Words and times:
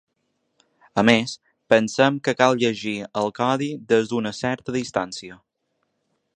A 1.01 1.03
més, 1.09 1.33
pensem 1.73 2.17
que 2.29 2.35
cal 2.41 2.57
llegir 2.63 2.95
el 3.23 3.31
codi 3.43 3.69
des 3.95 4.13
d’una 4.15 4.35
certa 4.41 4.79
distància. 4.81 5.39